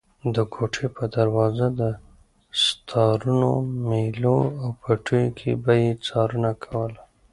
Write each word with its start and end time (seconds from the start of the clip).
د 0.35 0.37
کوټې 0.53 0.87
په 0.95 1.03
دروازه، 1.15 1.67
دستارونو، 1.79 3.49
مېلو 3.89 4.39
او 4.61 4.69
پټیو 4.81 5.35
کې 5.37 5.51
به 5.63 5.73
یې 5.81 5.91
څارنه 6.05 6.51
کوله. 6.63 6.99